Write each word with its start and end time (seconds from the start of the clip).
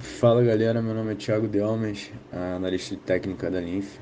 Fala 0.00 0.44
galera, 0.44 0.80
meu 0.80 0.94
nome 0.94 1.12
é 1.12 1.14
Thiago 1.16 1.48
Delmas, 1.48 2.12
analista 2.32 2.94
de 2.94 3.00
técnica 3.00 3.50
da 3.50 3.60
Linf. 3.60 3.98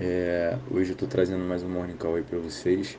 É, 0.00 0.58
hoje 0.68 0.90
eu 0.90 0.94
estou 0.94 1.06
trazendo 1.06 1.44
mais 1.44 1.62
um 1.62 1.68
Morning 1.68 1.96
Call 1.96 2.16
aí 2.16 2.24
para 2.24 2.36
vocês. 2.40 2.98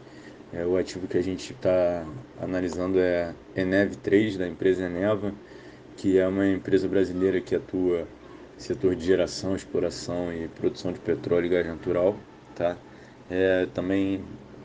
É, 0.53 0.65
o 0.65 0.77
ativo 0.77 1.09
que 1.09 1.17
a 1.17 1.21
gente 1.21 1.51
está 1.51 2.07
analisando 2.41 2.97
é 2.99 3.33
Enev 3.53 3.97
3, 3.97 4.37
da 4.37 4.47
empresa 4.47 4.85
Eneva, 4.85 5.33
que 5.97 6.17
é 6.17 6.25
uma 6.25 6.47
empresa 6.47 6.87
brasileira 6.87 7.41
que 7.41 7.53
atua 7.53 8.07
no 8.55 8.61
setor 8.61 8.95
de 8.95 9.05
geração, 9.05 9.53
exploração 9.53 10.33
e 10.33 10.47
produção 10.47 10.93
de 10.93 10.99
petróleo 10.99 11.47
e 11.47 11.49
gás 11.49 11.67
natural. 11.67 12.15
Tá? 12.55 12.77
É, 13.29 13.67
também 13.73 14.23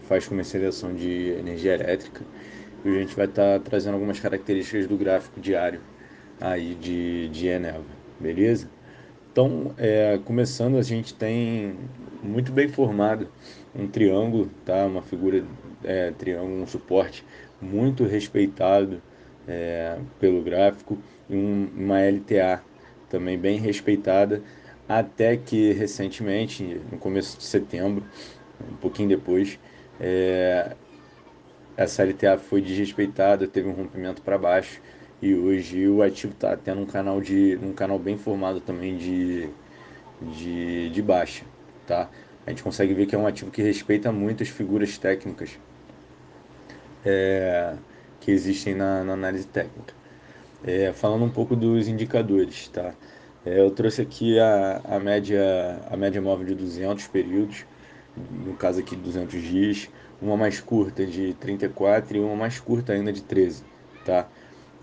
faz 0.09 0.29
comercialização 0.29 0.95
de 0.95 1.31
energia 1.31 1.75
elétrica. 1.75 2.25
E 2.85 2.89
a 2.91 3.01
gente 3.01 3.17
vai 3.17 3.27
estar 3.27 3.59
tá 3.59 3.65
trazendo 3.65 3.95
algumas 3.95 4.21
características 4.21 4.87
do 4.87 4.97
gráfico 4.97 5.41
diário 5.41 5.81
aí 6.41 6.75
de, 6.75 7.29
de 7.29 7.47
Eneva, 7.49 7.85
beleza? 8.19 8.69
Então, 9.33 9.75
é, 9.79 10.19
começando, 10.25 10.77
a 10.79 10.83
gente 10.83 11.15
tem 11.15 11.77
muito 12.23 12.53
bem 12.53 12.69
formado 12.69 13.29
um 13.75 13.87
triângulo, 13.87 14.49
tá? 14.65 14.87
Uma 14.87 15.03
figura 15.03 15.45
é, 15.83 16.13
triângulo, 16.13 16.63
um 16.63 16.67
suporte 16.67 17.25
muito 17.61 18.05
respeitado 18.05 19.03
é, 19.49 19.99
pelo 20.21 20.43
gráfico 20.43 20.99
e 21.29 21.37
um, 21.37 21.69
uma 21.77 22.01
LTA 22.01 22.63
também 23.09 23.39
bem 23.39 23.59
respeitada, 23.59 24.43
até 24.89 25.37
que 25.37 25.73
recentemente, 25.73 26.81
no 26.91 26.99
começo 26.99 27.39
de 27.39 27.45
setembro, 27.45 28.05
um 28.71 28.77
pouquinho 28.77 29.09
depois, 29.09 29.59
é, 30.01 30.77
essa 31.77 32.05
LTA 32.05 32.39
foi 32.39 32.61
desrespeitada, 32.61 33.47
teve 33.49 33.69
um 33.69 33.73
rompimento 33.73 34.23
para 34.23 34.39
baixo 34.39 34.81
e 35.23 35.35
hoje 35.35 35.89
o 35.89 36.03
ativo 36.03 36.33
está 36.33 36.57
tendo 36.57 36.83
um 36.83 36.87
canal 36.87 37.21
de 37.21 37.59
um 37.63 37.73
canal 37.73 37.99
bem 37.99 38.17
formado 38.19 38.61
também 38.61 38.97
de, 38.97 39.49
de, 40.21 40.91
de 40.91 41.03
baixa, 41.03 41.45
tá? 41.87 42.09
A 42.47 42.51
gente 42.51 42.63
consegue 42.63 42.93
ver 42.93 43.07
que 43.07 43.15
é 43.15 43.19
um 43.19 43.27
ativo 43.27 43.51
que 43.51 43.63
respeita 43.63 44.13
muito 44.13 44.43
as 44.43 44.49
figuras 44.49 44.99
técnicas 44.99 45.59
é, 47.05 47.75
que 48.21 48.31
existem 48.31 48.75
na, 48.75 49.05
na 49.05 49.13
análise 49.15 49.47
técnica. 49.47 49.95
É, 50.65 50.93
falando 50.93 51.25
um 51.25 51.31
pouco 51.31 51.55
dos 51.55 51.89
indicadores, 51.89 52.69
tá? 52.69 52.95
É, 53.45 53.61
eu 53.61 53.71
trouxe 53.71 54.01
aqui 54.01 54.39
a, 54.39 54.81
a, 54.85 54.99
média, 54.99 55.81
a 55.91 55.97
média 55.97 56.21
móvel 56.21 56.47
de 56.47 56.55
200 56.55 57.07
períodos, 57.09 57.67
no 58.31 58.55
caso 58.55 58.81
aqui 58.81 58.97
de 58.97 59.03
200 59.03 59.43
dias, 59.43 59.91
uma 60.23 60.37
mais 60.37 60.61
curta 60.61 61.05
de 61.07 61.35
34 61.35 62.17
e 62.17 62.21
uma 62.21 62.35
mais 62.35 62.59
curta 62.59 62.93
ainda 62.95 63.13
de 63.13 63.23
13, 63.23 63.63
tá? 64.05 64.27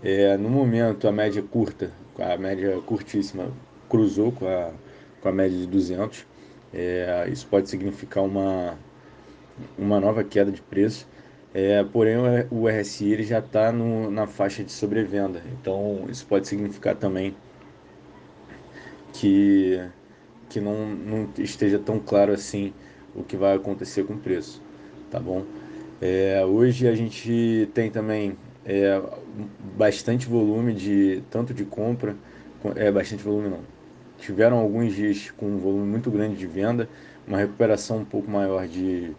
É, 0.02 0.36
no 0.36 0.48
momento, 0.50 1.06
a 1.06 1.12
média 1.12 1.42
curta, 1.42 1.92
a 2.18 2.36
média 2.36 2.80
curtíssima, 2.84 3.52
cruzou 3.88 4.32
com 4.32 4.46
a, 4.48 4.72
com 5.20 5.28
a 5.28 5.32
média 5.32 5.56
de 5.56 5.66
200. 5.66 6.26
É, 6.74 7.28
isso 7.30 7.46
pode 7.46 7.68
significar 7.70 8.24
uma, 8.24 8.76
uma 9.78 10.00
nova 10.00 10.24
queda 10.24 10.50
de 10.50 10.60
preço. 10.60 11.06
É, 11.54 11.84
porém, 11.84 12.16
o 12.50 12.68
RSI 12.68 13.12
ele 13.12 13.22
já 13.22 13.38
está 13.38 13.70
na 13.72 14.26
faixa 14.26 14.64
de 14.64 14.72
sobrevenda. 14.72 15.42
Então, 15.52 16.06
isso 16.08 16.26
pode 16.26 16.48
significar 16.48 16.96
também 16.96 17.36
que, 19.12 19.80
que 20.48 20.60
não, 20.60 20.86
não 20.88 21.28
esteja 21.38 21.78
tão 21.78 21.98
claro 22.00 22.32
assim 22.32 22.72
o 23.14 23.22
que 23.22 23.36
vai 23.36 23.54
acontecer 23.54 24.04
com 24.04 24.14
o 24.14 24.18
preço. 24.18 24.60
Tá 25.10 25.20
bom? 25.20 25.44
É, 26.00 26.44
hoje 26.44 26.88
a 26.88 26.94
gente 26.94 27.68
tem 27.74 27.90
também 27.90 28.36
é, 28.64 29.02
bastante 29.76 30.26
volume 30.26 30.72
de 30.72 31.22
tanto 31.30 31.52
de 31.52 31.64
compra, 31.64 32.16
é 32.76 32.90
bastante 32.90 33.22
volume 33.22 33.48
não. 33.48 33.60
Tiveram 34.18 34.58
alguns 34.58 34.94
dias 34.94 35.30
com 35.30 35.46
um 35.46 35.58
volume 35.58 35.86
muito 35.86 36.10
grande 36.10 36.36
de 36.36 36.46
venda, 36.46 36.88
uma 37.26 37.38
recuperação 37.38 37.98
um 37.98 38.04
pouco 38.04 38.30
maior 38.30 38.68
de, 38.68 39.12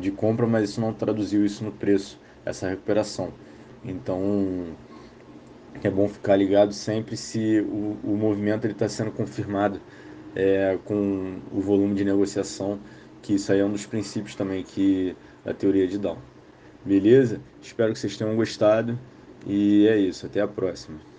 de 0.00 0.10
compra, 0.10 0.46
mas 0.46 0.70
isso 0.70 0.80
não 0.80 0.92
traduziu 0.92 1.44
isso 1.44 1.64
no 1.64 1.72
preço, 1.72 2.18
essa 2.44 2.68
recuperação. 2.68 3.32
Então 3.84 4.74
é 5.82 5.90
bom 5.90 6.08
ficar 6.08 6.36
ligado 6.36 6.72
sempre 6.72 7.16
se 7.16 7.60
o, 7.60 7.98
o 8.04 8.16
movimento 8.16 8.66
está 8.66 8.88
sendo 8.88 9.10
confirmado 9.10 9.80
é, 10.34 10.78
com 10.84 11.40
o 11.52 11.60
volume 11.60 11.94
de 11.94 12.04
negociação, 12.04 12.78
que 13.20 13.34
isso 13.34 13.52
aí 13.52 13.60
é 13.60 13.64
um 13.64 13.70
dos 13.70 13.86
princípios 13.86 14.34
também 14.34 14.62
que 14.62 15.16
da 15.44 15.52
teoria 15.52 15.86
de 15.86 15.98
Down. 15.98 16.18
Beleza? 16.84 17.40
Espero 17.60 17.92
que 17.92 17.98
vocês 17.98 18.16
tenham 18.16 18.36
gostado. 18.36 18.98
E 19.46 19.86
é 19.88 19.96
isso. 19.98 20.26
Até 20.26 20.40
a 20.40 20.48
próxima. 20.48 21.11